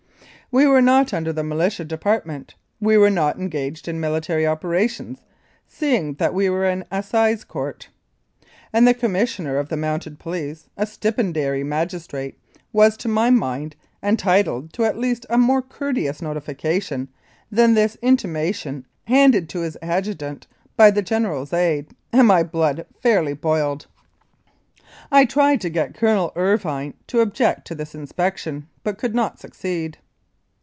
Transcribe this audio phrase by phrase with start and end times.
[0.53, 5.21] We were not under the Militia Department (we were not engaged in military operations,
[5.65, 7.87] seeing that we were in an Assize Court),
[8.73, 12.37] and the Commissioner of the Mounted Police, a stipendiary magistrate,
[12.73, 17.07] was, to my mind, entitled to at least a more courteous notification
[17.49, 23.31] than this intimation handed to his adjutant by the General's aide, and my blood fairly
[23.33, 23.87] boiled.
[25.09, 25.63] I tried 28 Rebellion Year, 1885.
[25.63, 29.97] Regina to get Colonel Irvine to object to this inspection, but could not succeed.